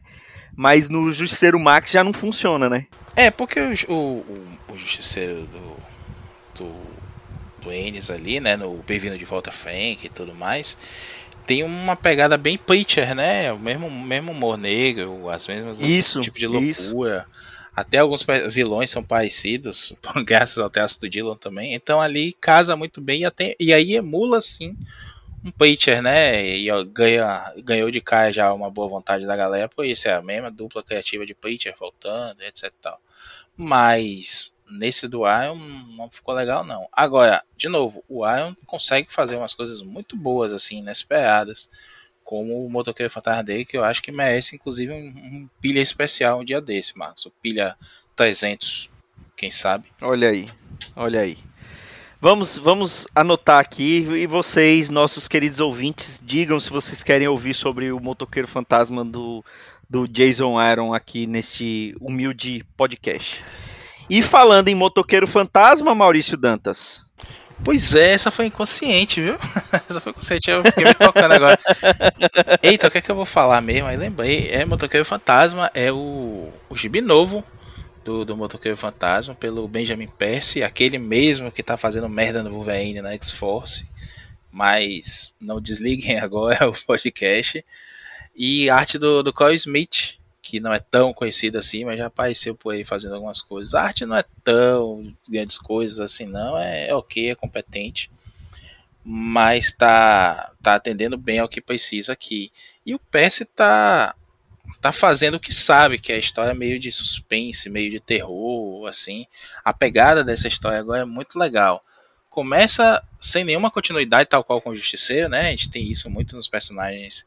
[0.56, 2.86] Mas no Justiceiro Max já não funciona, né?
[3.16, 5.78] É, porque o, o, o, justiceiro do,
[6.56, 6.76] do,
[7.62, 10.76] do Ennis ali, né, no Bem-vindo de Volta Frank e tudo mais,
[11.46, 16.40] tem uma pegada bem Preacher, né, o mesmo, mesmo humor negro, as mesmas Isso, tipo
[16.40, 16.96] de isso.
[17.76, 21.74] Até alguns vilões são parecidos, graças ao traço do Dylan também.
[21.74, 24.76] Então ali casa muito bem e, até, e aí emula sim
[25.44, 26.46] um preacher, né?
[26.58, 30.14] E ó, ganha, ganhou de cara já uma boa vontade da galera, por isso é
[30.14, 33.00] a mesma dupla criativa de preacher voltando, etc tal.
[33.58, 35.56] Mas nesse do Iron
[35.98, 36.88] não ficou legal não.
[36.92, 41.70] Agora, de novo, o Iron consegue fazer umas coisas muito boas assim, inesperadas,
[42.24, 46.40] como o Motoqueiro Fantasma dele, que eu acho que merece inclusive um, um pilha especial
[46.40, 47.26] um dia desse, Marcos.
[47.26, 47.76] O pilha
[48.16, 48.90] 300,
[49.36, 49.88] quem sabe.
[50.02, 50.48] Olha aí.
[50.96, 51.38] Olha aí.
[52.20, 57.92] Vamos, vamos anotar aqui e vocês, nossos queridos ouvintes, digam se vocês querem ouvir sobre
[57.92, 59.44] o motoqueiro fantasma do,
[59.90, 63.44] do Jason Aaron aqui neste humilde podcast.
[64.10, 67.06] E falando em motoqueiro fantasma, Maurício Dantas.
[67.64, 69.36] Pois é, essa foi inconsciente, viu?
[69.90, 71.58] essa foi inconsciente, eu fiquei me tocando agora.
[72.62, 73.88] Eita, o que é que eu vou falar mesmo?
[73.88, 77.44] Aí lembrei, é Motoqueiro Fantasma, é o, o gibi novo
[78.04, 83.02] do, do Motoqueiro Fantasma pelo Benjamin Percy, aquele mesmo que tá fazendo merda no Wolverine
[83.02, 83.86] na X-Force.
[84.52, 87.64] Mas não desliguem agora o podcast.
[88.36, 90.16] E arte do, do Smith,
[90.54, 93.74] que não é tão conhecido assim, mas já apareceu por aí fazendo algumas coisas.
[93.74, 96.56] A arte não é tão grandes coisas assim, não.
[96.60, 98.12] É, é ok, é competente.
[99.04, 102.52] Mas tá, tá atendendo bem ao que precisa aqui.
[102.86, 104.14] E o Percy tá
[104.80, 108.86] tá fazendo o que sabe, que é a história meio de suspense, meio de terror,
[108.88, 109.26] assim.
[109.66, 111.84] A pegada dessa história agora é muito legal.
[112.30, 115.48] Começa sem nenhuma continuidade, tal qual com o Justiceiro, né?
[115.48, 117.26] A gente tem isso muito nos personagens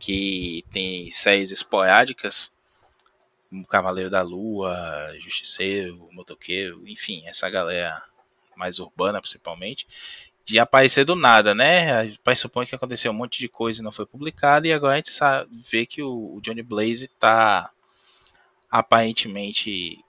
[0.00, 2.52] que tem séries esporádicas,
[3.68, 8.02] Cavaleiro da Lua, Justiceiro, Motoqueiro, enfim, essa galera
[8.56, 9.86] mais urbana principalmente
[10.44, 12.10] de aparecer do nada, né?
[12.24, 14.96] Pai supõe que aconteceu um monte de coisa e não foi publicado, e agora a
[14.96, 17.70] gente sabe, vê que o, Johnny Blaze está
[18.68, 20.04] aparentemente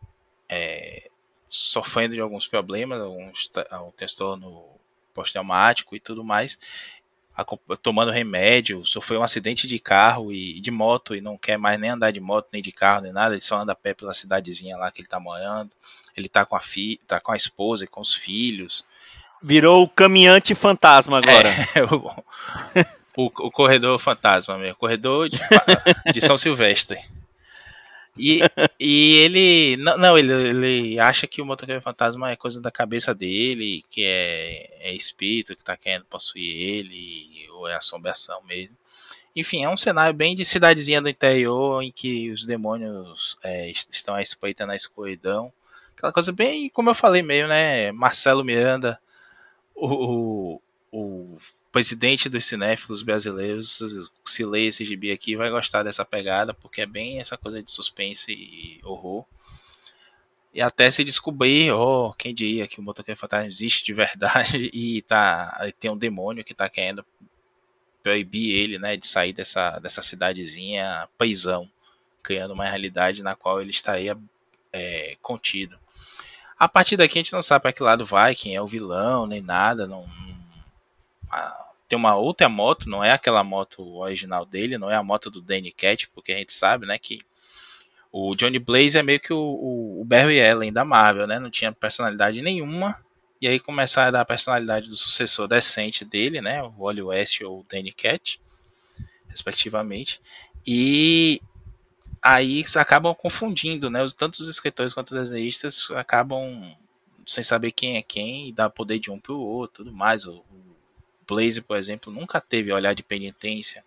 [0.50, 1.10] é,
[1.48, 3.52] sofrendo de alguns problemas, alguns,
[3.86, 4.66] um transtorno
[5.14, 6.58] pós-traumático e tudo mais,
[7.82, 11.89] tomando remédio, sofreu um acidente de carro e de moto e não quer mais nem
[11.89, 14.78] andar de moto, nem de carro, nem nada, ele só anda a pé pela cidadezinha
[14.78, 15.72] lá que ele está morando.
[16.15, 18.84] Ele está com a fi, tá com a esposa e com os filhos.
[19.41, 21.50] Virou o caminhante fantasma agora.
[21.74, 21.84] É,
[23.15, 24.76] o, o, o, corredor fantasma mesmo.
[24.76, 25.39] Corredor de,
[26.13, 27.00] de São Silvestre.
[28.17, 28.41] E,
[28.80, 29.78] e ele.
[29.78, 34.04] Não, não ele, ele acha que o motoqueiro fantasma é coisa da cabeça dele, que
[34.04, 38.76] é, é espírito que tá querendo possuir ele, ou é assombração mesmo.
[39.36, 44.15] Enfim, é um cenário bem de cidadezinha do interior em que os demônios é, estão
[44.15, 45.54] à espreita na escuridão.
[45.95, 47.91] Aquela coisa bem, como eu falei mesmo, né?
[47.91, 49.00] Marcelo Miranda
[49.82, 51.38] o, o
[51.72, 56.86] presidente dos cinéfilos brasileiros, se lê esse gibi aqui, vai gostar dessa pegada, porque é
[56.86, 59.26] bem essa coisa de suspense e horror.
[60.54, 65.02] E até se descobrir, oh, quem diria que o motoqueiro fantasma existe de verdade e
[65.04, 67.06] tá, tem um demônio que tá querendo
[68.04, 71.70] proibir ele, né, de sair dessa, dessa cidadezinha paisão,
[72.22, 74.18] criando uma realidade na qual ele estaria
[74.74, 75.80] é, contido.
[76.60, 79.26] A partir daqui a gente não sabe para que lado vai, quem é o vilão,
[79.26, 79.88] nem nada.
[79.88, 80.38] Não, não,
[81.88, 85.41] tem uma outra moto, não é aquela moto original dele, não é a moto do
[85.41, 87.22] Danny Cat, porque a gente sabe, né, que
[88.12, 91.39] o Johnny Blaze é meio que o, o, o Barry Allen da Marvel, né?
[91.39, 93.00] Não tinha personalidade nenhuma.
[93.41, 96.62] E aí começaram a dar a personalidade do sucessor decente dele, né?
[96.62, 98.39] O Wally West ou o Danny Cat,
[99.30, 100.22] respectivamente.
[100.67, 101.41] E
[102.22, 104.06] aí acabam confundindo, né?
[104.17, 106.76] Tanto os escritores quanto os desenhistas acabam
[107.26, 110.26] sem saber quem é quem e dá poder de um para o outro, tudo mais.
[110.26, 110.44] O,
[111.28, 113.84] Blaze, por exemplo, nunca teve olhar de penitência,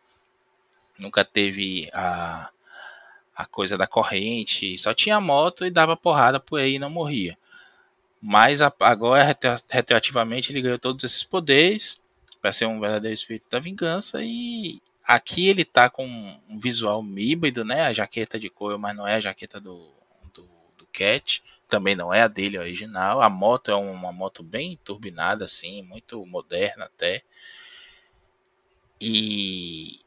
[0.98, 2.50] nunca teve a,
[3.34, 7.36] a coisa da corrente, só tinha moto e dava porrada por aí e não morria.
[8.20, 9.36] Mas agora,
[9.68, 12.00] retroativamente, ele ganhou todos esses poderes
[12.40, 16.06] para ser um verdadeiro espírito da vingança e Aqui ele tá com
[16.48, 17.82] um visual híbrido, né?
[17.82, 19.92] A jaqueta de couro, mas não é a jaqueta do,
[20.32, 21.42] do, do Cat.
[21.68, 23.20] Também não é a dele original.
[23.20, 27.22] A moto é uma moto bem turbinada, assim, muito moderna até.
[29.00, 30.00] E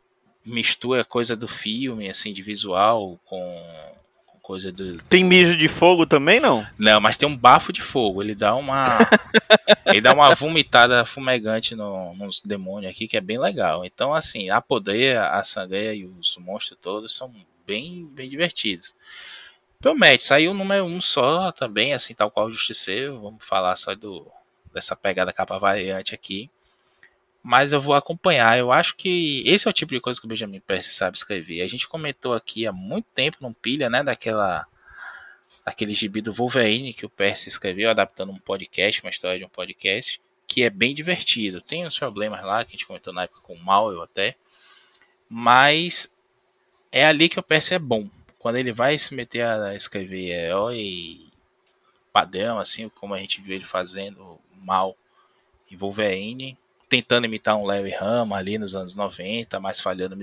[0.46, 3.96] mistura coisa do filme, assim, de visual com,
[4.48, 4.98] coisa do.
[5.10, 6.66] Tem mijo de fogo também, não?
[6.80, 8.24] Não, mas tem um bafo de fogo.
[8.24, 8.98] Ele dá uma.
[9.88, 13.84] ele dá uma vomitada fumegante no, nos demônios aqui, que é bem legal.
[13.84, 17.34] Então, assim, a poder, a sangria e os monstros todos são
[17.66, 18.96] bem, bem divertidos.
[19.80, 23.22] Promete, saiu o número um só também, assim, tal qual o Justiceiro.
[23.22, 24.30] Vamos falar só do,
[24.74, 26.50] dessa pegada capa variante aqui
[27.48, 28.60] mas eu vou acompanhar.
[28.60, 31.62] Eu acho que esse é o tipo de coisa que o Benjamin Percy sabe escrever.
[31.62, 34.68] A gente comentou aqui há muito tempo, não pilha, né, daquela
[35.66, 39.50] daquele gibi do Wolverine que o Percy escreveu, adaptando um podcast, uma história de um
[39.50, 41.62] podcast, que é bem divertido.
[41.62, 44.36] Tem uns problemas lá que a gente comentou na época com o Mal, até.
[45.30, 46.14] Mas
[46.92, 48.10] é ali que o PS é bom.
[48.48, 51.20] Quando ele vai se meter a escrever herói
[52.14, 54.96] padrão, assim, como a gente viu ele fazendo mal
[55.70, 56.58] em Wolverine,
[56.88, 60.18] tentando imitar um Larry Hama ali nos anos 90, mas falhando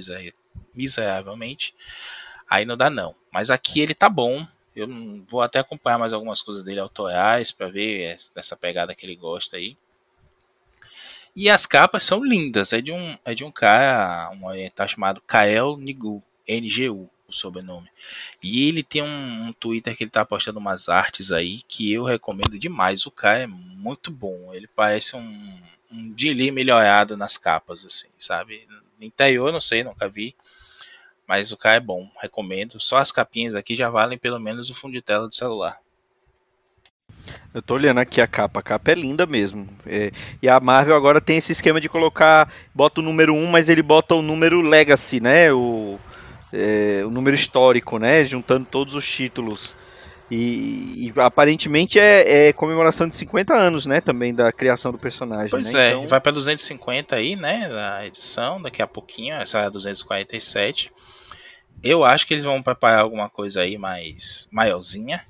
[0.75, 1.75] miseravelmente.
[2.49, 3.15] Aí não dá não.
[3.31, 4.47] Mas aqui ele tá bom.
[4.75, 4.89] Eu
[5.29, 9.59] vou até acompanhar mais algumas coisas dele autorais para ver essa pegada que ele gosta
[9.59, 9.77] aí.
[11.37, 12.73] E as capas são lindas.
[12.73, 17.88] É de um, é de um cara, um oriental chamado Kael Nigu, NGU, sobrenome.
[18.42, 22.05] E ele tem um, um, Twitter que ele tá postando umas artes aí que eu
[22.05, 23.07] recomendo demais.
[23.07, 24.53] O cara é muito bom.
[24.55, 28.66] Ele parece um, um Dili melhorado nas capas, assim, sabe?
[29.01, 30.35] Interior, não sei, nunca vi.
[31.27, 32.81] Mas o cara é bom, recomendo.
[32.81, 35.79] Só as capinhas aqui já valem pelo menos o fundo de tela do celular.
[37.53, 39.68] Eu tô olhando aqui a capa, a capa é linda mesmo.
[39.87, 40.11] É,
[40.42, 43.83] e a Marvel agora tem esse esquema de colocar, bota o número 1, mas ele
[43.83, 45.53] bota o número Legacy, né?
[45.53, 45.99] O,
[46.55, 48.25] é, o número histórico, né?
[48.25, 49.75] Juntando todos os títulos.
[50.31, 54.01] E, e aparentemente é, é, comemoração de 50 anos, né?
[54.01, 55.51] Também da criação do personagem.
[55.51, 55.87] Pois né?
[55.87, 56.07] é, então...
[56.07, 57.69] vai para 250 aí, né?
[57.97, 60.93] A edição, daqui a pouquinho, essa é a 247.
[61.83, 65.23] Eu acho que eles vão preparar alguma coisa aí mais maiorzinha.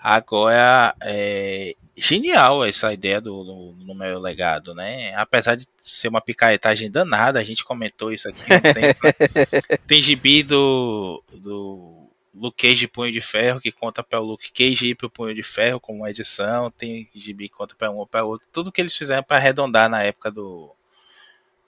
[0.00, 5.14] Agora, é genial essa ideia do, do, do meu legado, né?
[5.14, 9.78] Apesar de ser uma picaretagem danada, a gente comentou isso aqui um?
[9.86, 14.88] Tem gibi do, do Luke Cage Punho de Ferro, que conta para o Luke Cage
[14.88, 16.70] ir para o Punho de Ferro como uma edição.
[16.70, 18.46] Tem gibi que conta para um ou para outro.
[18.52, 20.74] Tudo que eles fizeram para arredondar na época do,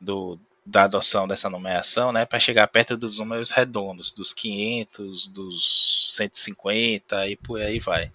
[0.00, 6.14] do, da adoção dessa numeração, né, para chegar perto dos números redondos, dos 500, dos
[6.16, 8.12] 150 e por aí vai.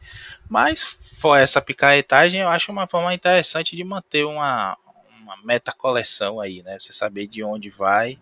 [0.47, 4.77] Mas for essa picaretagem, eu acho uma forma interessante de manter uma,
[5.21, 6.77] uma meta coleção aí, né?
[6.79, 8.19] Você saber de onde vai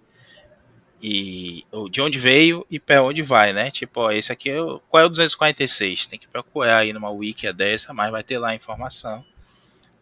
[1.02, 3.70] e ou de onde veio e para onde vai, né?
[3.70, 4.58] Tipo, ó, esse aqui é
[4.90, 6.08] qual é o 246?
[6.08, 9.24] Tem que procurar aí numa wiki dessa, mas vai ter lá a informação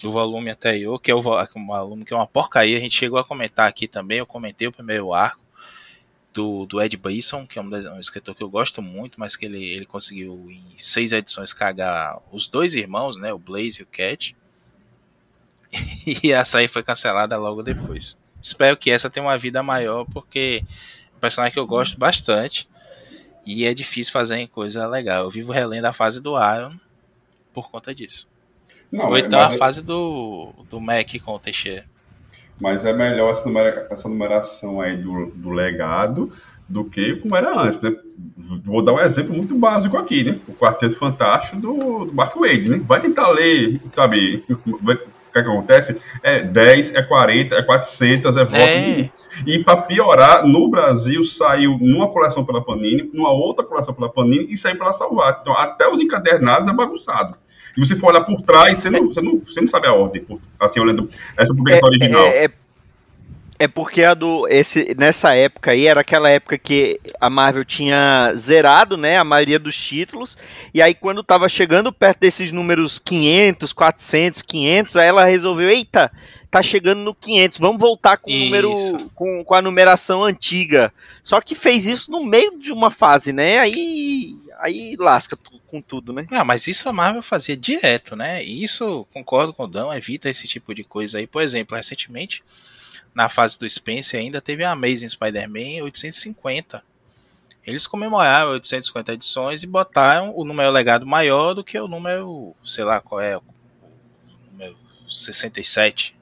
[0.02, 2.78] do volume anterior, que é o volume que é uma porcaria.
[2.78, 5.42] A gente chegou a comentar aqui também, eu comentei o primeiro arco
[6.34, 9.46] do, do Ed Brisson, que é um, um, escritor que eu gosto muito, mas que
[9.46, 13.88] ele, ele conseguiu em seis edições cagar os dois irmãos, né, o Blaze e o
[13.88, 14.36] Cat.
[16.24, 18.18] E essa aí foi cancelada logo depois.
[18.42, 20.64] Espero que essa tenha uma vida maior, porque
[21.14, 22.68] é um personagem que eu gosto bastante.
[23.46, 25.24] E é difícil fazer em coisa legal.
[25.24, 26.78] Eu vivo relendo a fase do Iron
[27.54, 28.28] por conta disso.
[28.92, 29.58] Não, Ou então a é...
[29.58, 31.86] fase do, do Mac com o Teixeira.
[32.62, 36.32] Mas é melhor essa, numera, essa numeração aí do, do legado
[36.72, 37.94] do que como era antes, né?
[38.38, 40.40] Vou dar um exemplo muito básico aqui, né?
[40.48, 42.82] O Quarteto Fantástico do, do Mark Wade, né?
[42.86, 46.00] Vai tentar ler, sabe, o que, é que acontece?
[46.24, 48.56] É 10, é 40, é 400, é voto.
[48.56, 49.10] É.
[49.46, 54.52] E para piorar, no Brasil saiu numa coleção pela Panini, numa outra coleção pela Panini
[54.52, 55.40] e saiu pela Salvar.
[55.42, 57.36] Então até os encadernados é bagunçado.
[57.78, 60.26] E você for olhar por trás, você não, você não, você não sabe a ordem,
[60.60, 62.26] assim, olhando essa publicação é, original.
[62.26, 62.50] É, é,
[63.62, 64.48] é, porque a do.
[64.48, 69.60] Esse, nessa época aí, era aquela época que a Marvel tinha zerado, né, a maioria
[69.60, 70.36] dos títulos,
[70.74, 76.12] e aí quando tava chegando perto desses números 500, 400, 500, aí ela resolveu, eita,
[76.50, 78.74] tá chegando no 500, vamos voltar com o número
[79.14, 80.92] com, com a numeração antiga.
[81.22, 83.60] Só que fez isso no meio de uma fase, né?
[83.60, 86.26] Aí aí lasca com tudo, né?
[86.32, 88.44] Não, mas isso a Marvel fazia direto, né?
[88.44, 91.28] E isso, concordo com o Dão, evita esse tipo de coisa aí.
[91.28, 92.44] Por exemplo, recentemente,
[93.14, 96.84] na fase do Spencer, ainda teve a Amazing Spider-Man 850.
[97.66, 102.84] Eles comemoraram 850 edições e botaram o número legado maior do que o número, sei
[102.84, 103.44] lá qual é, o
[104.52, 104.76] número
[105.08, 106.16] 67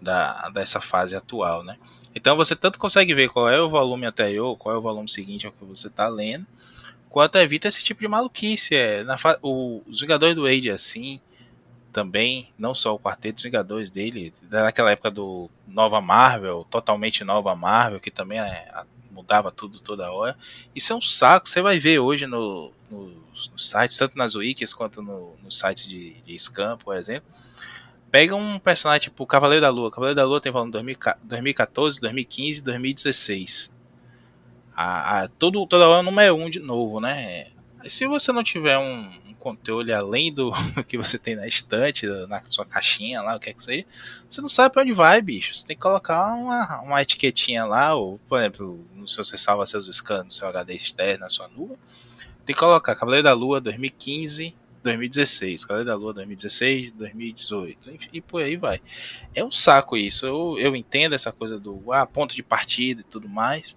[0.00, 1.78] da, dessa fase atual, né?
[2.14, 5.46] Então você tanto consegue ver qual é o volume anterior, qual é o volume seguinte
[5.46, 6.46] ao que você está lendo,
[7.08, 8.74] quanto evita esse tipo de maluquice.
[8.74, 11.20] É, na o, os Vingadores do Age, assim,
[11.92, 17.54] também, não só o quarteto dos Vingadores dele, naquela época do Nova Marvel, totalmente Nova
[17.54, 20.36] Marvel, que também é, mudava tudo toda hora.
[20.74, 23.08] Isso é um saco, você vai ver hoje no, no,
[23.52, 27.28] no sites, tanto nas wikis quanto no, no site de, de Scam, por exemplo.
[28.10, 29.90] Pega um personagem tipo Cavaleiro da Lua.
[29.90, 33.70] Cavaleiro da Lua tem volume 2014, 2015 2016
[34.82, 37.48] a, a, todo, toda hora número é um de novo, né?
[37.84, 39.10] E se você não tiver um,
[39.40, 40.52] controle além do
[40.86, 43.84] que você tem na estante, na sua caixinha lá, o que é que seja,
[44.28, 45.54] você não sabe para onde vai, bicho.
[45.54, 49.86] Você tem que colocar uma, uma etiquetinha lá, ou, por exemplo, se você salva seus
[49.88, 51.78] scans no seu HD externo, na sua nuvem,
[52.44, 58.20] tem que colocar Cavaleiro da Lua 2015, 2016, Cavaleiro da Lua 2016, 2018, enfim, e
[58.20, 58.80] por aí vai.
[59.34, 60.26] É um saco isso.
[60.26, 63.76] Eu, eu entendo essa coisa do ah, ponto de partida e tudo mais,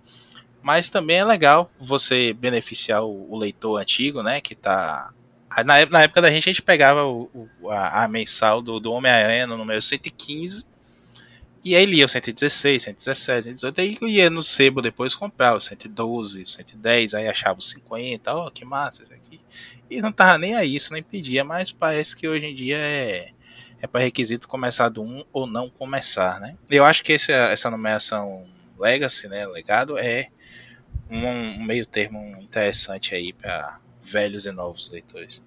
[0.62, 5.14] mas também é legal você beneficiar o, o leitor antigo, né, que tá
[5.58, 8.92] na, na, época da gente, a gente pegava o, o, a, a, mensal do, do
[8.92, 10.66] Homem-Aranha no número 115
[11.64, 16.42] e aí lia o 116, 117, 118, aí ia no sebo depois comprar o 112,
[16.42, 19.40] o 110, aí achava o 50, ó, oh, que massa isso aqui.
[19.90, 23.30] E não tava nem aí, isso não impedia, mas parece que hoje em dia é,
[23.82, 26.58] é para requisito começar do 1 ou não começar, né?
[26.70, 28.46] Eu acho que esse, essa nomeação
[28.78, 30.28] Legacy, né, legado, é
[31.10, 35.42] um, um meio termo interessante aí para velhos e novos leitores.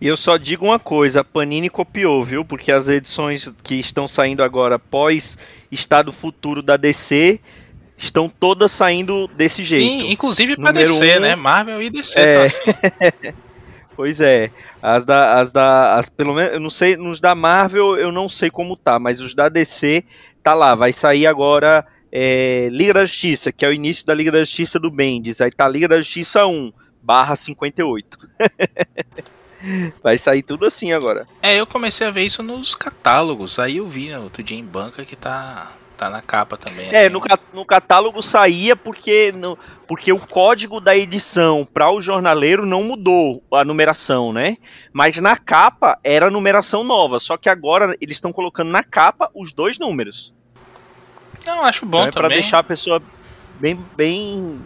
[0.00, 2.44] E eu só digo uma coisa, a Panini copiou, viu?
[2.44, 5.38] Porque as edições que estão saindo agora pós
[5.70, 7.38] Estado Futuro da DC
[7.96, 10.02] estão todas saindo desse jeito.
[10.02, 11.36] Sim, inclusive para DC, um, né?
[11.36, 12.18] Marvel e DC.
[12.18, 12.36] É...
[12.36, 13.34] Tá assim.
[13.94, 14.50] pois é.
[14.82, 18.28] As da, as da, as, pelo menos, eu não sei, nos da Marvel eu não
[18.28, 20.02] sei como tá, mas os da DC
[20.42, 24.32] tá lá, vai sair agora é, Liga da Justiça, que é o início da Liga
[24.32, 26.72] da Justiça do Bendis, aí tá Liga da Justiça 1,
[27.02, 28.18] barra 58.
[30.02, 31.26] Vai sair tudo assim agora.
[31.40, 33.58] É, eu comecei a ver isso nos catálogos.
[33.58, 36.88] Aí eu vi né, outro dia em banca que tá, tá na capa também.
[36.92, 37.10] É, assim.
[37.10, 37.22] no,
[37.52, 43.42] no catálogo saía porque, no, porque o código da edição para o jornaleiro não mudou
[43.52, 44.56] a numeração, né?
[44.92, 47.20] Mas na capa era numeração nova.
[47.20, 50.34] Só que agora eles estão colocando na capa os dois números.
[51.46, 52.28] Não, acho bom então é também.
[52.28, 53.00] Para deixar a pessoa
[53.60, 54.60] bem, bem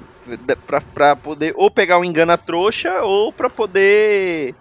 [0.94, 4.54] para poder ou pegar um engana trouxa ou para poder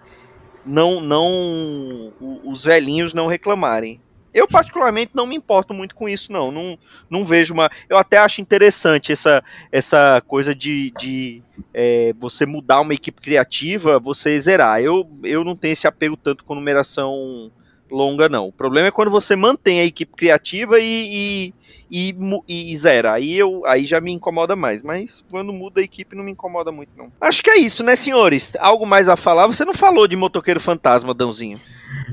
[0.64, 2.12] não não
[2.44, 4.00] os velhinhos não reclamarem.
[4.34, 7.70] Eu particularmente não me importo muito com isso não, não, não vejo uma.
[7.88, 9.42] Eu até acho interessante essa
[9.72, 11.42] essa coisa de, de
[11.72, 14.82] é, você mudar uma equipe criativa, você zerar.
[14.82, 17.50] Eu eu não tenho esse apego tanto com numeração
[17.96, 18.48] longa, não.
[18.48, 21.52] O problema é quando você mantém a equipe criativa e,
[21.90, 22.14] e,
[22.46, 23.14] e, e, zera.
[23.14, 24.82] Aí, eu, aí já me incomoda mais.
[24.82, 27.10] Mas quando muda a equipe não me incomoda muito, não.
[27.20, 28.52] Acho que é isso, né, senhores?
[28.60, 29.46] Algo mais a falar?
[29.46, 31.60] Você não falou de motoqueiro fantasma, Dãozinho.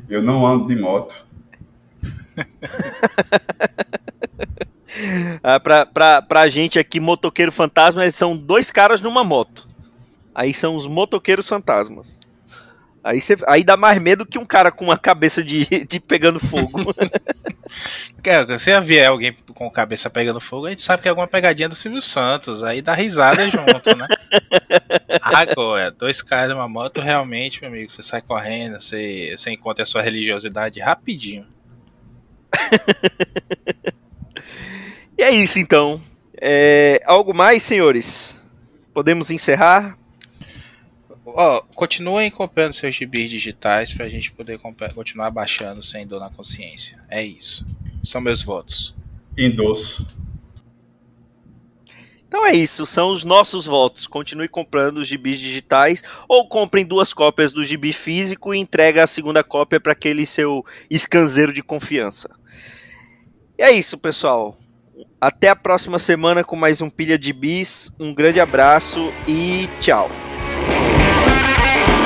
[0.09, 1.25] Eu não ando de moto.
[5.43, 9.67] ah, pra, pra, pra gente aqui, motoqueiro fantasma, eles são dois caras numa moto.
[10.33, 12.19] Aí são os motoqueiros fantasmas.
[13.03, 16.39] Aí, cê, aí dá mais medo que um cara com uma cabeça de, de pegando
[16.39, 16.95] fogo.
[18.23, 21.67] Cara, se vier alguém com cabeça pegando fogo, a gente sabe que é alguma pegadinha
[21.67, 22.63] do Silvio Santos.
[22.63, 24.07] Aí dá risada junto, né?
[25.21, 29.85] Agora, dois caras numa moto, realmente, meu amigo, você sai correndo, você, você encontra a
[29.85, 31.45] sua religiosidade rapidinho.
[35.17, 36.01] e é isso então.
[36.39, 38.41] É, algo mais, senhores?
[38.93, 39.97] Podemos encerrar?
[41.35, 44.59] Ó, continuem comprando seus gibis digitais pra gente poder
[44.93, 46.99] continuar baixando sem dor na consciência.
[47.09, 47.65] É isso.
[48.03, 48.93] São meus votos.
[49.35, 50.05] Endosso.
[52.27, 54.05] Então é isso, são os nossos votos.
[54.05, 59.07] Continue comprando os gibis digitais ou comprem duas cópias do gibi físico e entregue a
[59.07, 62.29] segunda cópia para aquele seu escanzeiro de confiança.
[63.57, 64.57] E é isso, pessoal.
[65.19, 67.91] Até a próxima semana com mais um Pilha de Bis.
[67.99, 70.09] Um grande abraço e tchau.